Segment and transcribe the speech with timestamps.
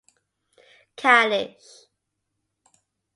[1.01, 1.73] Kalish.